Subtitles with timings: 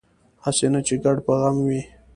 [0.43, 1.81] هسې نه چې ګډ په غم وي